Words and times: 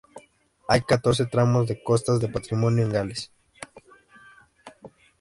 Hay 0.67 0.81
catorce 0.81 1.27
tramos 1.27 1.67
de 1.67 1.83
costas 1.83 2.19
de 2.19 2.27
patrimonio 2.27 2.83
en 2.85 2.91
Gales. 2.91 3.31